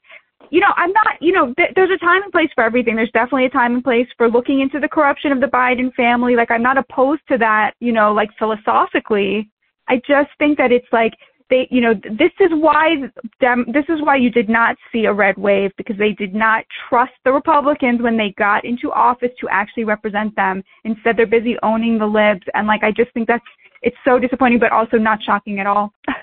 you 0.53 0.61
know, 0.61 0.73
I'm 0.77 0.93
not, 0.93 1.17
you 1.21 1.33
know, 1.33 1.55
th- 1.57 1.71
there's 1.75 1.91
a 1.91 1.97
time 1.97 2.23
and 2.23 2.31
place 2.31 2.51
for 2.55 2.63
everything. 2.63 2.95
There's 2.95 3.11
definitely 3.13 3.47
a 3.47 3.51
time 3.51 3.75
and 3.75 3.83
place 3.83 4.07
for 4.19 4.29
looking 4.29 4.61
into 4.61 4.79
the 4.79 4.89
corruption 4.89 5.33
of 5.33 5.41
the 5.41 5.47
Biden 5.47 5.93
family. 5.95 6.37
Like, 6.37 6.51
I'm 6.51 6.63
not 6.63 6.77
opposed 6.77 7.23
to 7.31 7.39
that, 7.39 7.73
you 7.81 7.91
know, 7.91 8.13
like 8.13 8.29
philosophically. 8.39 9.49
I 9.89 9.97
just 10.07 10.29
think 10.39 10.59
that 10.59 10.71
it's 10.71 10.87
like 10.93 11.15
they, 11.49 11.67
you 11.71 11.81
know, 11.81 11.95
this 11.95 12.33
is 12.39 12.51
why 12.53 12.97
them, 13.41 13.65
this 13.73 13.87
is 13.89 14.03
why 14.03 14.17
you 14.17 14.31
did 14.31 14.51
not 14.51 14.77
see 14.93 15.07
a 15.07 15.13
red 15.13 15.39
wave 15.39 15.71
because 15.79 15.97
they 15.97 16.13
did 16.13 16.35
not 16.35 16.65
trust 16.87 17.13
the 17.25 17.33
Republicans 17.33 18.03
when 18.03 18.19
they 18.19 18.35
got 18.37 18.67
into 18.67 18.93
office 18.93 19.33
to 19.41 19.49
actually 19.51 19.85
represent 19.85 20.37
them. 20.37 20.63
Instead, 20.85 21.17
they're 21.17 21.27
busy 21.27 21.57
owning 21.63 21.99
the 21.99 22.07
libs. 22.07 22.47
And 22.53 22.67
like, 22.67 22.85
I 22.85 22.91
just 22.91 23.11
think 23.15 23.27
that's, 23.27 23.43
it's 23.81 23.97
so 24.05 24.19
disappointing, 24.19 24.59
but 24.59 24.71
also 24.71 24.99
not 24.99 25.19
shocking 25.25 25.61
at 25.61 25.67
all. 25.67 25.95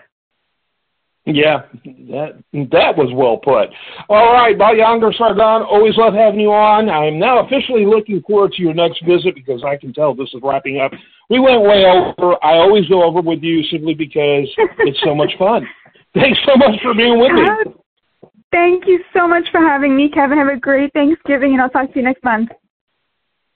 Yeah, 1.25 1.63
that 2.09 2.41
that 2.71 2.97
was 2.97 3.11
well 3.13 3.37
put. 3.37 3.69
All 4.09 4.33
right, 4.33 4.57
Batya 4.57 4.85
Ungar-Sargon, 4.87 5.67
always 5.67 5.95
love 5.97 6.13
having 6.13 6.39
you 6.39 6.51
on. 6.51 6.89
I'm 6.89 7.19
now 7.19 7.45
officially 7.45 7.85
looking 7.85 8.21
forward 8.25 8.53
to 8.53 8.61
your 8.61 8.73
next 8.73 9.05
visit 9.05 9.35
because 9.35 9.63
I 9.63 9.77
can 9.77 9.93
tell 9.93 10.15
this 10.15 10.29
is 10.33 10.41
wrapping 10.41 10.79
up. 10.79 10.91
We 11.29 11.39
went 11.39 11.61
way 11.61 11.85
over. 11.85 12.43
I 12.43 12.57
always 12.57 12.87
go 12.87 13.03
over 13.03 13.21
with 13.21 13.43
you 13.43 13.61
simply 13.69 13.93
because 13.93 14.49
it's 14.79 14.99
so 15.03 15.13
much 15.13 15.31
fun. 15.37 15.67
Thanks 16.15 16.39
so 16.45 16.55
much 16.55 16.81
for 16.81 16.95
being 16.95 17.19
with 17.19 17.33
me. 17.33 17.43
Uh, 17.43 18.29
thank 18.51 18.87
you 18.87 18.99
so 19.13 19.27
much 19.27 19.43
for 19.51 19.59
having 19.59 19.95
me, 19.95 20.09
Kevin. 20.09 20.39
Have 20.39 20.47
a 20.47 20.57
great 20.57 20.91
Thanksgiving, 20.93 21.53
and 21.53 21.61
I'll 21.61 21.69
talk 21.69 21.93
to 21.93 21.99
you 21.99 22.03
next 22.03 22.23
month. 22.23 22.49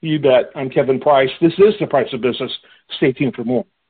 You 0.01 0.19
bet. 0.19 0.51
I'm 0.55 0.69
Kevin 0.69 0.99
Price. 0.99 1.31
This 1.41 1.53
is 1.53 1.73
The 1.79 1.87
Price 1.87 2.13
of 2.13 2.21
Business. 2.21 2.51
Stay 2.97 3.11
tuned 3.11 3.33
for 3.33 3.43
more. 3.43 3.65